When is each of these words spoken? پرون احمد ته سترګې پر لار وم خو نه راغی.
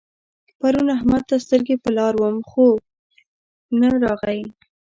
پرون 0.59 0.87
احمد 0.97 1.21
ته 1.29 1.35
سترګې 1.45 1.75
پر 1.83 1.91
لار 1.97 2.13
وم 2.17 2.37
خو 2.49 2.67
نه 3.79 3.89
راغی. 4.03 4.41